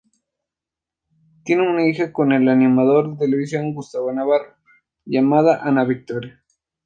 Tiene 1.43 1.61
una 1.69 1.87
hija 1.87 2.11
con 2.11 2.31
el 2.31 2.49
animador 2.49 3.11
de 3.11 3.17
televisión 3.27 3.71
Gustavo 3.75 4.11
Navarro, 4.11 4.55
llamada 5.05 5.59
Ana 5.61 5.83
Victoria. 5.85 6.41